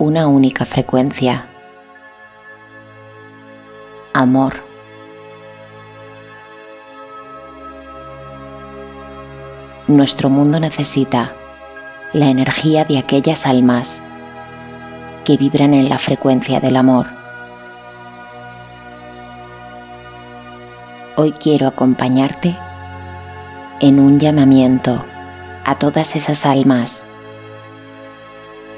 [0.00, 1.44] una única frecuencia.
[4.14, 4.54] Amor.
[9.88, 11.34] Nuestro mundo necesita
[12.14, 14.02] la energía de aquellas almas
[15.26, 17.06] que vibran en la frecuencia del amor.
[21.16, 22.56] Hoy quiero acompañarte
[23.80, 25.04] en un llamamiento
[25.66, 27.04] a todas esas almas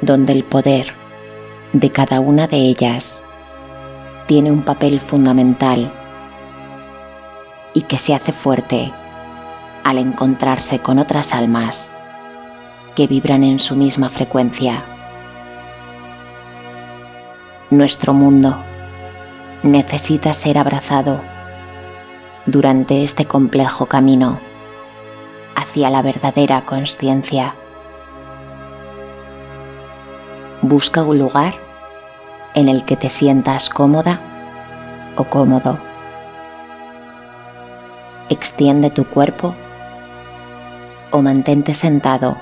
[0.01, 1.01] donde el poder
[1.73, 3.23] de cada una de ellas
[4.27, 5.91] tiene un papel fundamental
[7.75, 8.93] y que se hace fuerte
[9.85, 11.93] al encontrarse con otras almas
[12.95, 14.85] que vibran en su misma frecuencia.
[17.71, 18.57] Nuestro mundo
[19.63, 21.21] necesita ser abrazado
[22.47, 24.41] durante este complejo camino
[25.57, 27.55] hacia la verdadera conciencia.
[30.65, 31.55] Busca un lugar
[32.55, 34.21] en el que te sientas cómoda
[35.17, 35.77] o cómodo.
[38.29, 39.57] Extiende tu cuerpo
[41.11, 42.37] o mantente sentado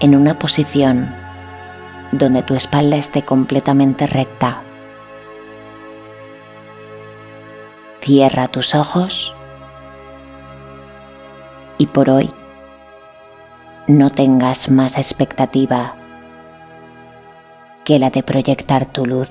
[0.00, 1.14] en una posición
[2.12, 4.62] donde tu espalda esté completamente recta.
[8.00, 9.34] Cierra tus ojos
[11.76, 12.30] y por hoy
[13.88, 15.99] no tengas más expectativa
[17.84, 19.30] que la de proyectar tu luz.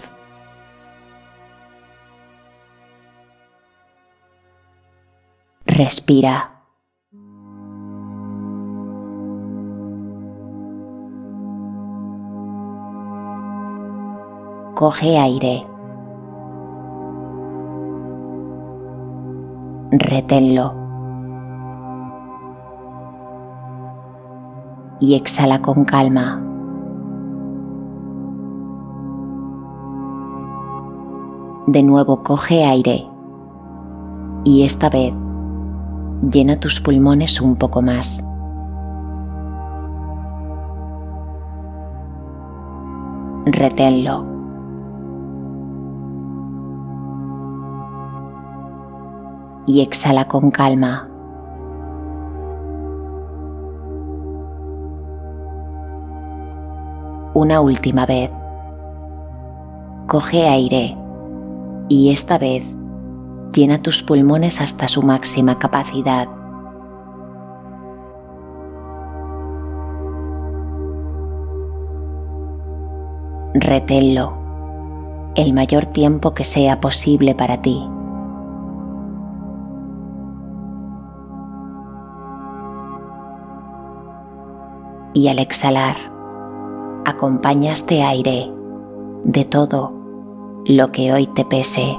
[5.66, 6.52] Respira.
[14.76, 15.66] Coge aire.
[19.92, 20.74] Reténlo.
[25.02, 26.49] Y exhala con calma.
[31.72, 33.08] De nuevo coge aire
[34.44, 35.14] y esta vez
[36.32, 38.26] llena tus pulmones un poco más.
[43.46, 44.26] Reténlo.
[49.68, 51.08] Y exhala con calma.
[57.36, 58.32] Una última vez.
[60.08, 60.98] Coge aire
[61.90, 62.64] y esta vez
[63.52, 66.28] llena tus pulmones hasta su máxima capacidad.
[73.56, 74.38] Reténlo
[75.36, 77.84] el mayor tiempo que sea posible para ti.
[85.16, 85.96] Y al exhalar,
[87.06, 88.54] acompaña este aire
[89.24, 89.99] de todo
[90.70, 91.98] lo que hoy te pese.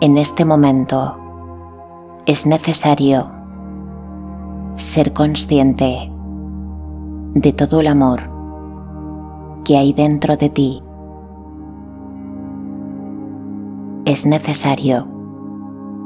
[0.00, 1.16] En este momento
[2.26, 3.30] es necesario
[4.74, 6.10] ser consciente
[7.34, 8.22] de todo el amor
[9.64, 10.82] que hay dentro de ti.
[14.06, 15.06] Es necesario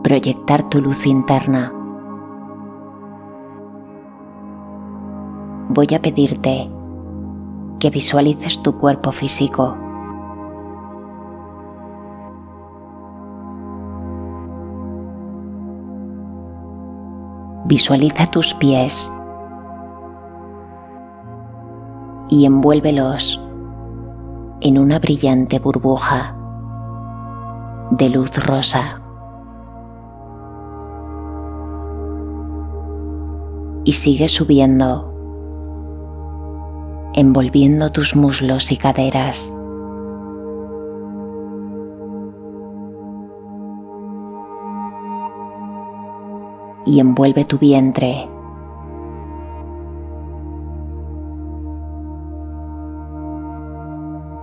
[0.02, 1.72] proyectar tu luz interna
[5.68, 6.70] voy a pedirte
[7.78, 9.76] que visualices tu cuerpo físico.
[17.66, 19.12] Visualiza tus pies
[22.28, 23.42] y envuélvelos
[24.60, 26.36] en una brillante burbuja
[27.90, 29.00] de luz rosa.
[33.84, 35.15] Y sigue subiendo
[37.16, 39.52] envolviendo tus muslos y caderas.
[46.84, 48.28] Y envuelve tu vientre.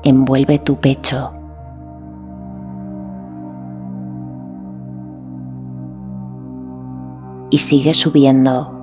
[0.03, 1.31] Envuelve tu pecho.
[7.51, 8.82] Y sigue subiendo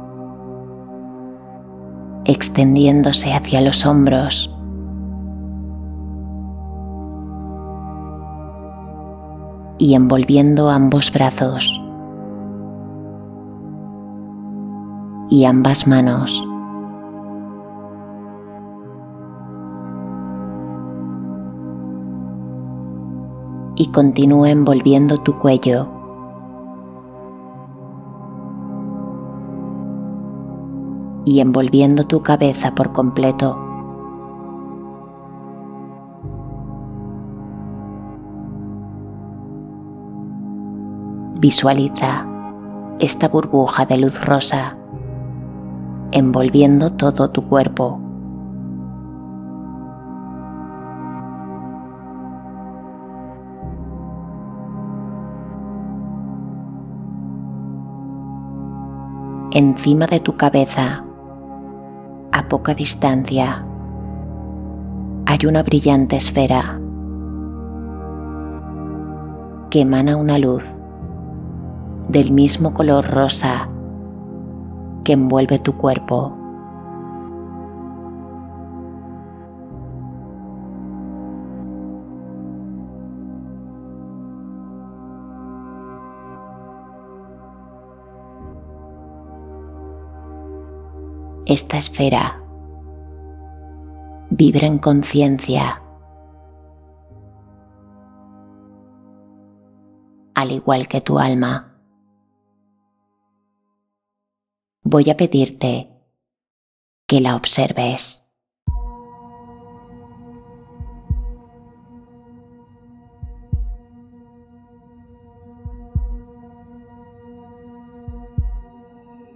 [2.31, 4.55] extendiéndose hacia los hombros.
[9.83, 11.81] y envolviendo ambos brazos
[15.31, 16.45] y ambas manos.
[23.77, 26.00] Y continúa envolviendo tu cuello
[31.31, 33.57] y envolviendo tu cabeza por completo.
[41.39, 42.27] Visualiza
[42.99, 44.77] esta burbuja de luz rosa
[46.11, 48.01] envolviendo todo tu cuerpo.
[59.53, 61.05] Encima de tu cabeza,
[62.51, 63.65] poca distancia,
[65.25, 66.81] hay una brillante esfera
[69.71, 70.67] que emana una luz
[72.09, 73.69] del mismo color rosa
[75.05, 76.37] que envuelve tu cuerpo.
[91.47, 92.40] Esta esfera
[94.41, 95.83] vibra en conciencia,
[100.35, 101.67] al igual que tu alma.
[104.83, 105.91] voy a pedirte
[107.07, 108.25] que la observes.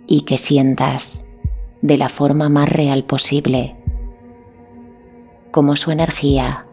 [0.06, 1.26] Y que sientas
[1.82, 3.83] de la forma más real posible
[5.54, 6.66] cómo su energía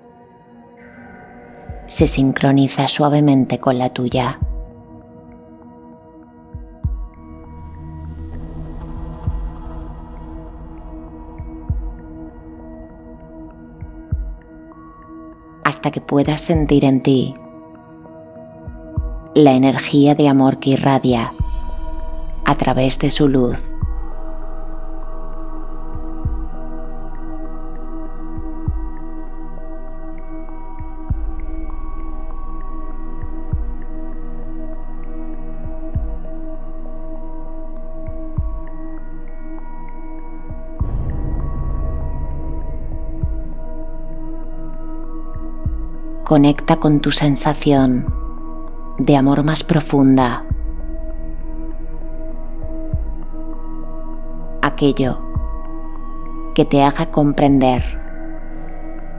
[1.85, 4.39] se sincroniza suavemente con la tuya.
[15.63, 17.35] hasta que puedas sentir en ti
[19.35, 21.31] la energía de amor que irradia
[22.45, 23.70] a través de su luz.
[46.31, 48.05] Conecta con tu sensación
[48.97, 50.45] de amor más profunda.
[54.61, 55.19] Aquello
[56.55, 57.83] que te haga comprender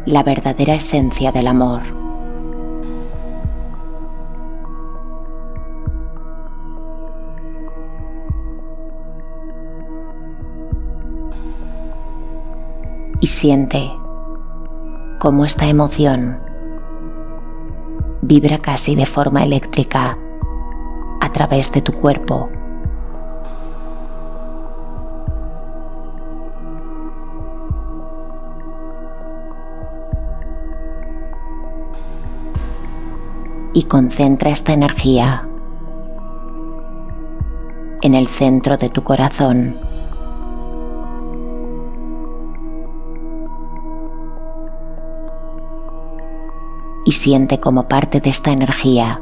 [0.06, 1.82] la verdadera esencia del amor.
[13.20, 13.92] Y siente
[15.20, 16.51] cómo esta emoción
[18.22, 20.16] vibra casi de forma eléctrica
[21.20, 22.48] a través de tu cuerpo.
[33.74, 35.48] Y concentra esta energía
[38.02, 39.74] en el centro de tu corazón.
[47.04, 49.20] Y siente como parte de esta energía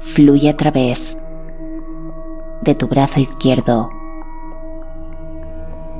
[0.00, 1.18] fluye a través
[2.62, 3.90] de tu brazo izquierdo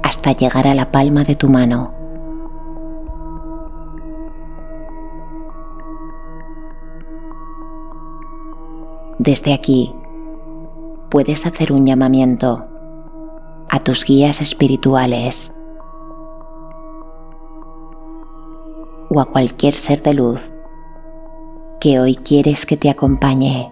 [0.03, 1.93] hasta llegar a la palma de tu mano.
[9.19, 9.93] Desde aquí
[11.11, 12.65] puedes hacer un llamamiento
[13.69, 15.53] a tus guías espirituales
[19.09, 20.53] o a cualquier ser de luz
[21.87, 23.71] que hoy quieres que te acompañe.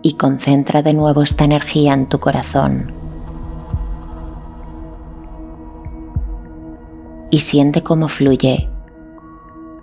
[0.00, 3.03] y concentra de nuevo esta energía en tu corazón.
[7.34, 8.70] Y siente cómo fluye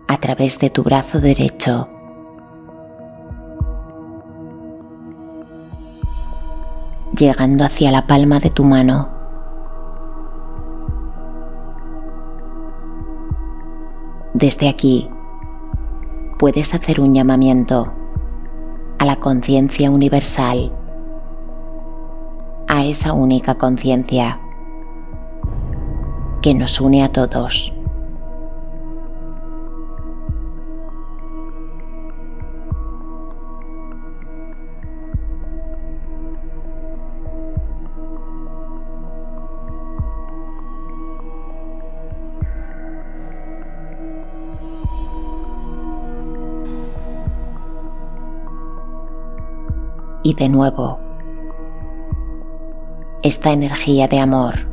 [0.08, 1.90] a través de tu brazo derecho.
[7.14, 9.10] llegando hacia la palma de tu mano.
[14.34, 15.10] Desde aquí
[16.40, 17.94] puedes hacer un llamamiento
[18.98, 20.72] a la conciencia universal,
[22.70, 24.40] a esa única conciencia
[26.42, 27.74] que nos une a todos.
[50.24, 51.00] y de nuevo
[53.24, 54.71] esta energía de amor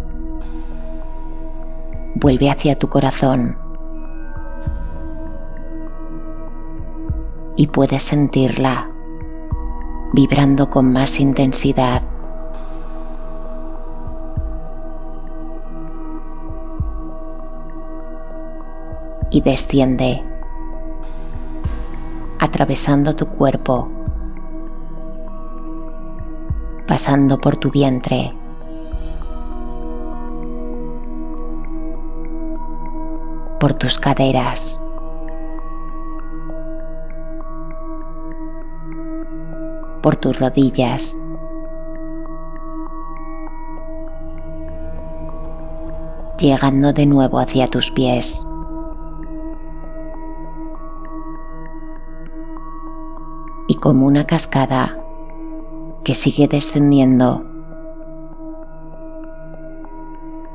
[2.28, 3.56] vuelve hacia tu corazón
[7.56, 8.90] y puedes sentirla
[10.12, 12.02] vibrando con más intensidad.
[19.30, 20.22] Y desciende,
[22.38, 23.88] atravesando tu cuerpo,
[26.86, 28.37] pasando por tu vientre,
[33.68, 34.80] por tus caderas,
[40.00, 41.14] por tus rodillas.
[46.38, 48.42] llegando de nuevo hacia tus pies.
[53.66, 54.96] Y como una cascada
[56.04, 57.44] que sigue descendiendo,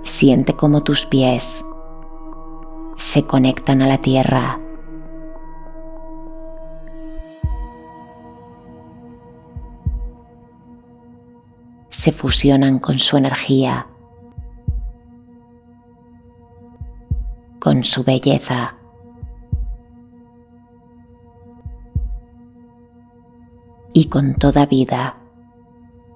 [0.01, 1.63] siente como tus pies
[2.95, 4.59] se conectan a la tierra.
[11.89, 13.87] Se fusionan con su energía,
[17.59, 18.75] con su belleza.
[23.93, 25.17] y con toda vida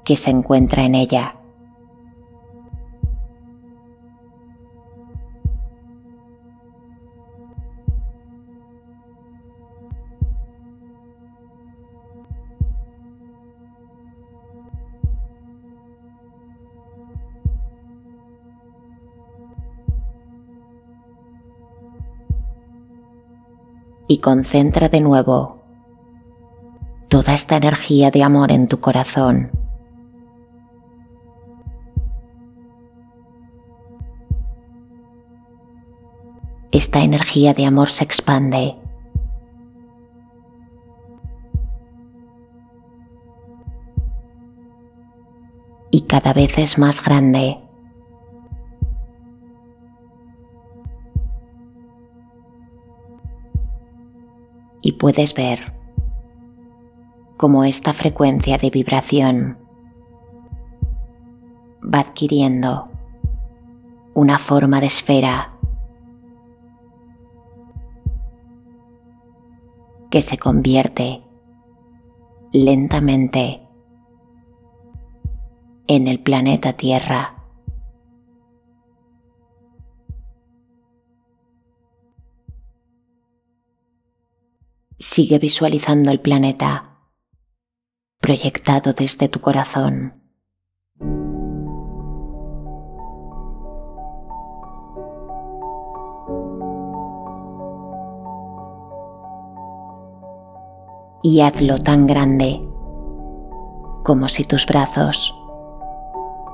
[0.03, 1.36] que se encuentra en ella.
[24.19, 25.57] Concentra de nuevo
[27.09, 29.51] toda esta energía de amor en tu corazón.
[36.71, 38.75] Esta energía de amor se expande.
[45.89, 47.66] Y cada vez es más grande.
[54.97, 55.73] Puedes ver
[57.37, 59.57] cómo esta frecuencia de vibración
[61.83, 62.89] va adquiriendo
[64.13, 65.53] una forma de esfera
[70.09, 71.21] que se convierte
[72.51, 73.61] lentamente
[75.87, 77.36] en el planeta Tierra.
[84.99, 86.97] Sigue visualizando el planeta
[88.19, 90.23] proyectado desde tu corazón.
[101.21, 102.67] Y hazlo tan grande
[104.03, 105.35] como si tus brazos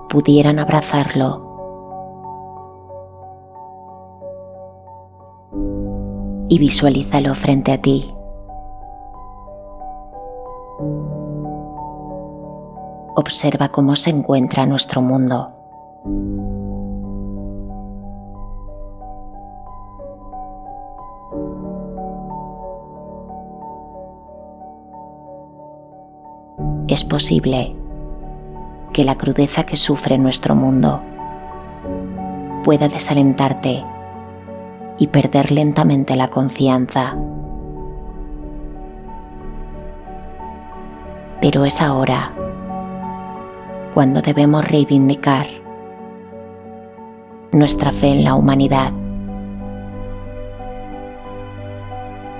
[0.09, 1.49] pudieran abrazarlo.
[6.49, 8.13] Y visualízalo frente a ti.
[13.15, 15.51] Observa cómo se encuentra nuestro mundo.
[26.87, 27.75] Es posible
[28.91, 31.01] que la crudeza que sufre nuestro mundo
[32.63, 33.83] pueda desalentarte
[34.97, 37.15] y perder lentamente la confianza.
[41.41, 42.31] Pero es ahora
[43.93, 45.45] cuando debemos reivindicar
[47.51, 48.91] nuestra fe en la humanidad.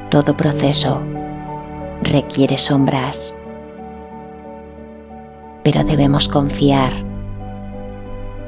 [0.09, 1.01] Todo proceso
[2.01, 3.33] requiere sombras,
[5.63, 6.91] pero debemos confiar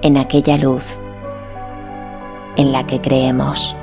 [0.01, 0.85] en aquella luz
[2.57, 3.77] en la que creemos.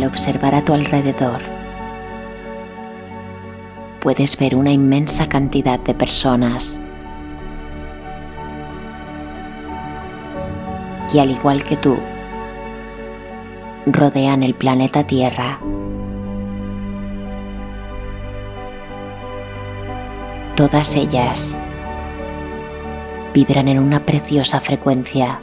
[0.00, 1.40] Al observar a tu alrededor,
[4.00, 6.80] puedes ver una inmensa cantidad de personas.
[11.12, 11.98] Que al igual que tú,
[13.86, 15.58] rodean el planeta Tierra.
[20.56, 21.56] Todas ellas
[23.34, 25.40] vibran en una preciosa frecuencia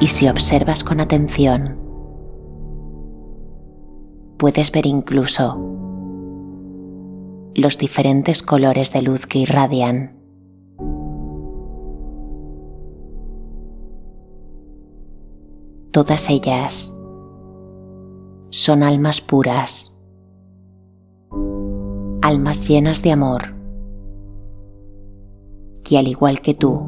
[0.00, 1.78] Y si observas con atención,
[4.38, 5.58] puedes ver incluso
[7.54, 10.16] los diferentes colores de luz que irradian.
[15.90, 16.94] Todas ellas
[18.48, 19.94] son almas puras,
[22.22, 23.54] almas llenas de amor,
[25.84, 26.80] que al igual que tú,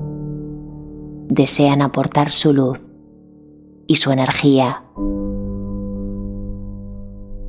[1.28, 2.91] desean aportar su luz
[3.92, 4.82] y su energía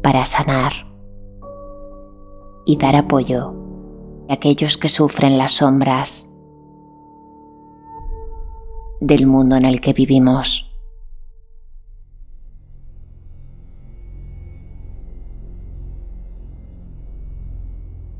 [0.02, 0.74] para sanar
[2.66, 3.54] y dar apoyo
[4.28, 6.28] a aquellos que sufren las sombras
[9.00, 10.70] del mundo en el que vivimos.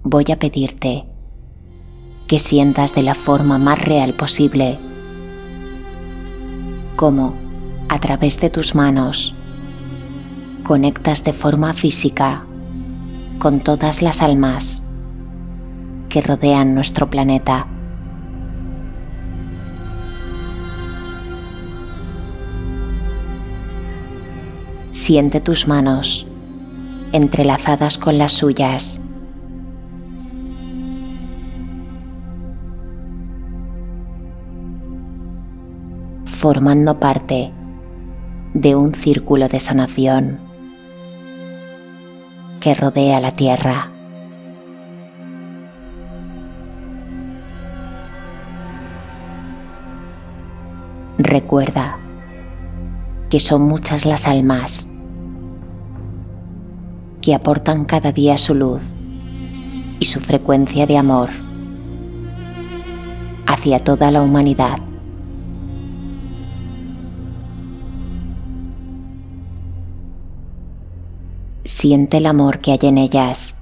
[0.04, 1.04] Voy a pedirte
[2.28, 4.80] que sientas de la forma más real posible
[6.96, 7.43] cómo
[7.90, 9.36] a través de tus manos
[10.64, 12.46] conectas de forma física
[13.40, 14.82] con todas las almas
[16.10, 17.68] que rodean nuestro planeta.
[24.92, 26.28] Siente tus manos
[27.12, 29.00] entrelazadas con las suyas.
[36.44, 37.54] formando parte
[38.54, 40.40] de un círculo de sanación
[42.60, 43.90] que rodea la tierra.
[51.18, 51.98] Recuerda
[53.30, 54.88] que son muchas las almas
[57.22, 58.84] que aportan cada día su luz
[60.00, 61.30] y su frecuencia de amor
[63.48, 64.93] hacia toda la humanidad.
[71.84, 73.58] Siente el amor que hay en ellas.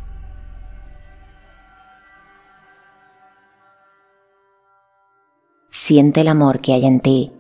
[5.72, 7.32] Siente el amor que hay en ti.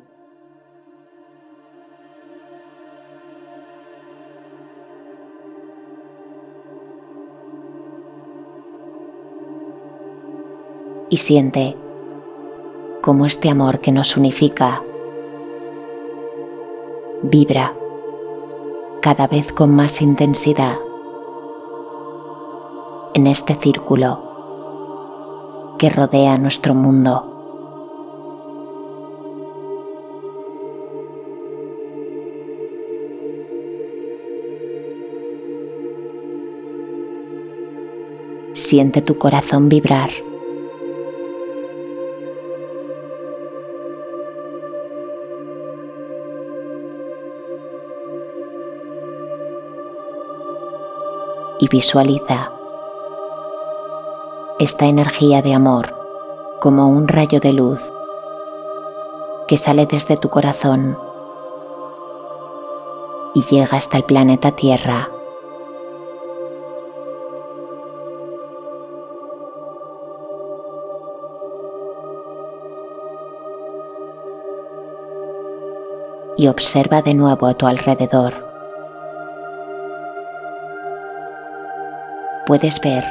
[11.12, 11.76] Y siente
[13.04, 14.82] cómo este amor que nos unifica
[17.22, 17.72] vibra
[19.02, 20.76] cada vez con más intensidad
[23.16, 27.28] en este círculo que rodea nuestro mundo.
[38.54, 40.12] Siente tu corazón vibrar.
[51.62, 52.52] Y visualiza
[54.58, 55.95] esta energía de amor
[56.60, 57.86] como un rayo de luz
[59.47, 60.97] que sale desde tu corazón
[63.36, 65.10] y llega hasta el planeta Tierra.
[76.38, 78.51] Y observa de nuevo a tu alrededor.
[82.52, 83.06] Puedes ver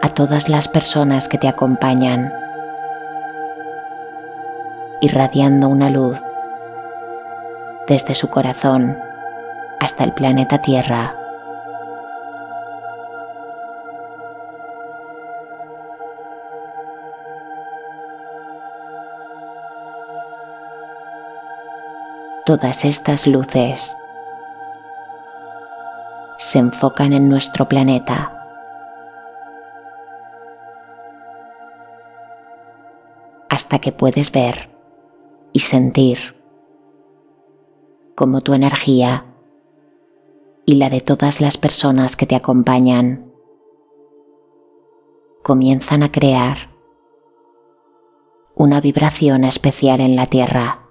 [0.00, 2.32] a todas las personas que te acompañan,
[5.00, 6.16] irradiando una luz
[7.88, 8.96] desde su corazón
[9.80, 11.16] hasta el planeta Tierra.
[22.44, 23.96] Todas estas luces
[26.46, 28.32] se enfocan en nuestro planeta.
[33.48, 34.70] Hasta que puedes ver
[35.52, 36.40] y sentir
[38.14, 39.26] cómo tu energía
[40.64, 43.32] y la de todas las personas que te acompañan
[45.42, 46.70] comienzan a crear
[48.54, 50.86] una vibración especial en la Tierra.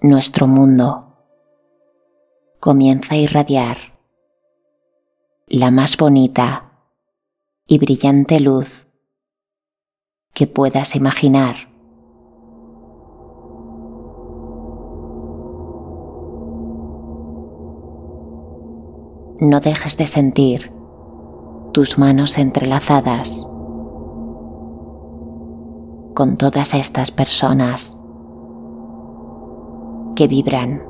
[0.00, 1.07] Nuestro mundo
[2.68, 3.78] comienza a irradiar
[5.46, 6.70] la más bonita
[7.66, 8.86] y brillante luz
[10.34, 11.56] que puedas imaginar.
[19.40, 20.70] No dejes de sentir
[21.72, 23.46] tus manos entrelazadas
[26.14, 27.98] con todas estas personas
[30.14, 30.87] que vibran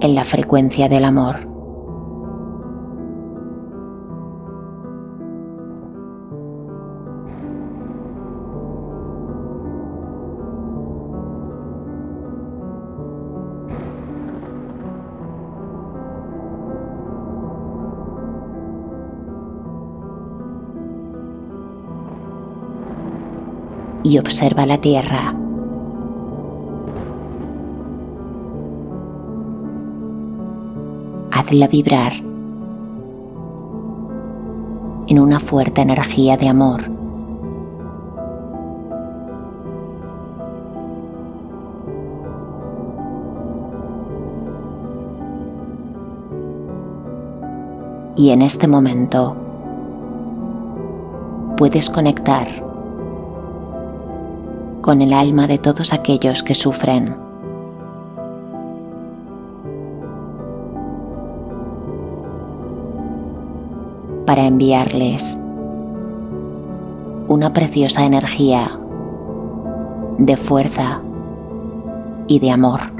[0.00, 1.50] en la frecuencia del amor.
[24.02, 25.39] y observa la tierra.
[31.40, 32.12] Hazla vibrar
[35.06, 36.82] en una fuerte energía de amor.
[48.16, 49.34] Y en este momento
[51.56, 52.48] puedes conectar
[54.82, 57.29] con el alma de todos aquellos que sufren.
[64.30, 65.36] Para enviarles
[67.26, 68.78] una preciosa energía
[70.18, 71.00] de fuerza
[72.28, 72.99] y de amor.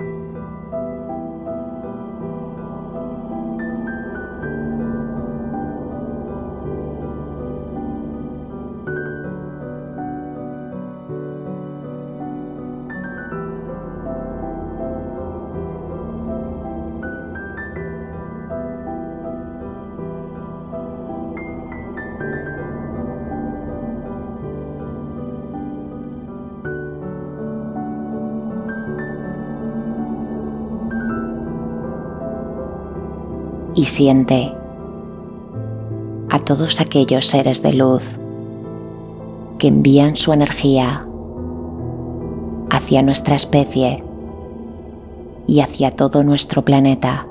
[33.74, 34.52] Y siente
[36.30, 38.04] a todos aquellos seres de luz
[39.58, 41.06] que envían su energía
[42.70, 44.02] hacia nuestra especie
[45.46, 47.26] y hacia todo nuestro planeta.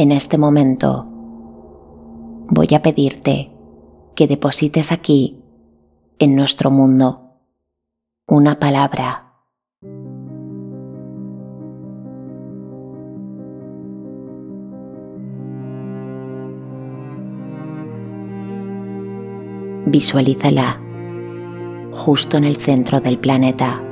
[0.00, 1.04] En este momento
[2.48, 3.52] voy a pedirte
[4.16, 5.44] que deposites aquí,
[6.18, 7.34] en nuestro mundo,
[8.26, 9.34] una palabra.
[19.84, 20.80] Visualízala
[21.92, 23.89] justo en el centro del planeta.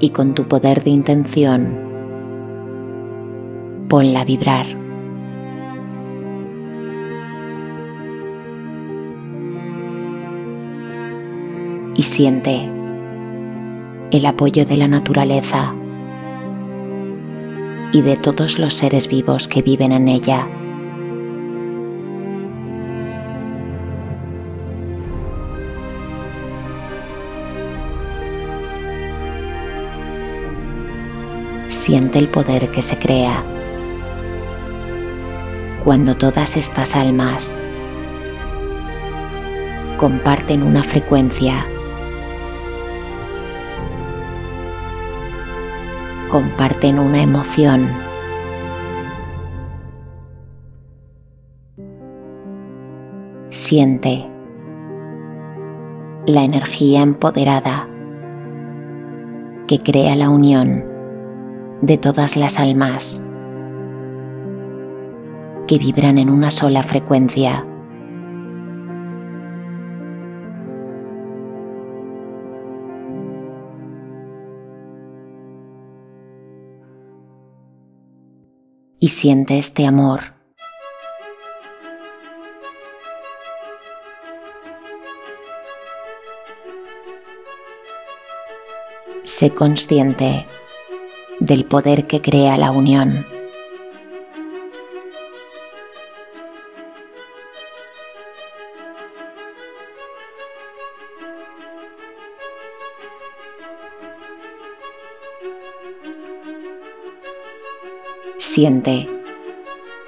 [0.00, 1.88] Y con tu poder de intención,
[3.88, 4.66] ponla a vibrar.
[11.94, 12.70] Y siente
[14.12, 15.74] el apoyo de la naturaleza
[17.92, 20.46] y de todos los seres vivos que viven en ella.
[31.88, 33.42] Siente el poder que se crea
[35.84, 37.56] cuando todas estas almas
[39.96, 41.64] comparten una frecuencia,
[46.30, 47.88] comparten una emoción.
[53.48, 54.28] Siente
[56.26, 57.88] la energía empoderada
[59.66, 60.87] que crea la unión
[61.82, 63.22] de todas las almas
[65.66, 67.64] que vibran en una sola frecuencia.
[79.00, 80.20] Y siente este amor.
[89.22, 90.46] Sé consciente
[91.48, 93.26] del poder que crea la unión.
[108.36, 109.08] Siente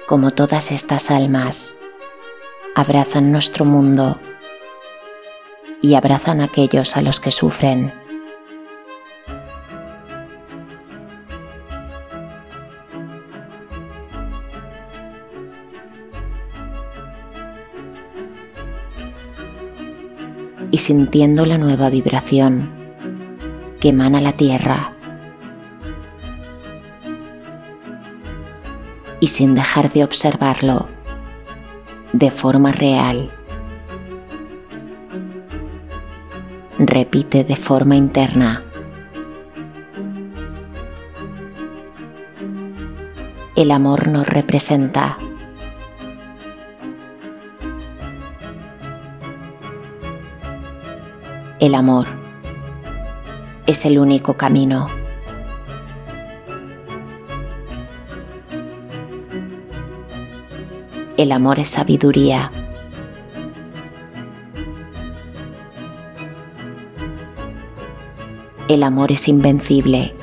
[0.07, 1.73] como todas estas almas
[2.75, 4.19] abrazan nuestro mundo
[5.81, 8.00] y abrazan a aquellos a los que sufren.
[20.81, 22.71] Sintiendo la nueva vibración
[23.79, 24.93] que emana la tierra
[29.19, 30.89] y sin dejar de observarlo
[32.13, 33.29] de forma real.
[36.79, 38.63] Repite de forma interna.
[43.55, 45.19] El amor nos representa.
[51.61, 52.07] El amor
[53.67, 54.87] es el único camino.
[61.17, 62.51] El amor es sabiduría.
[68.67, 70.15] El amor es invencible.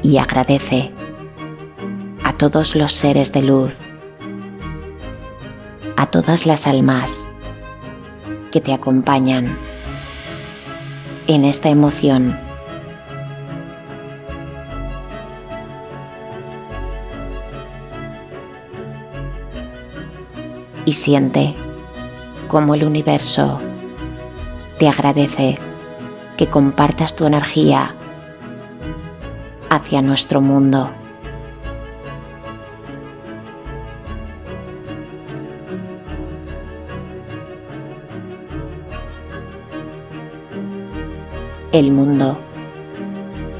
[0.00, 0.90] Y agradece
[2.24, 3.81] a todos los seres de luz,
[6.12, 7.26] todas las almas
[8.52, 9.58] que te acompañan
[11.26, 12.38] en esta emoción
[20.84, 21.54] y siente
[22.48, 23.58] cómo el universo
[24.78, 25.58] te agradece
[26.36, 27.94] que compartas tu energía
[29.70, 30.90] hacia nuestro mundo.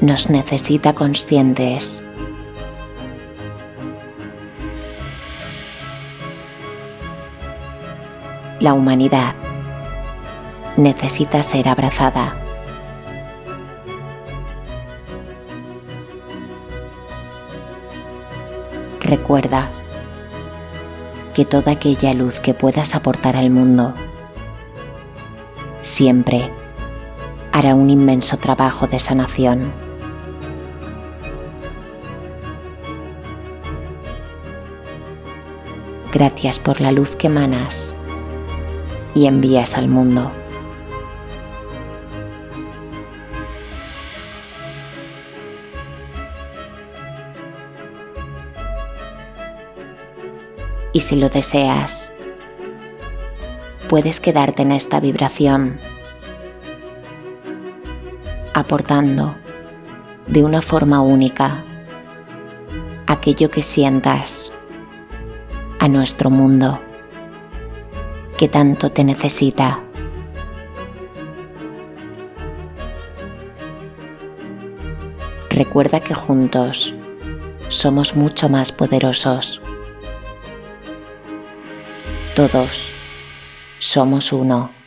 [0.03, 2.01] Nos necesita conscientes
[8.59, 9.33] la humanidad
[10.75, 12.35] necesita ser abrazada.
[18.99, 19.69] Recuerda
[21.33, 23.93] que toda aquella luz que puedas aportar al mundo
[25.79, 26.51] siempre
[27.53, 29.82] hará un inmenso trabajo de sanación.
[36.13, 37.91] Gracias por la luz que emanas
[39.15, 40.31] y envías al mundo.
[50.91, 52.11] Y si lo deseas,
[53.89, 55.79] puedes quedarte en esta vibración,
[58.53, 59.35] aportando
[60.27, 61.63] de una forma única
[63.07, 64.52] aquello que sientas
[65.83, 66.79] a nuestro mundo
[68.37, 69.81] que tanto te necesita.
[75.49, 76.95] Recuerda que juntos
[77.67, 79.61] somos mucho más poderosos.
[82.33, 82.93] Todos
[83.79, 84.82] somos uno.